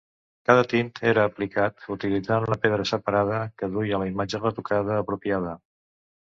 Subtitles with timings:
[0.49, 5.55] Cada tint era aplicat utilitzant una pedra separada que duia la imatge retocada apropiada.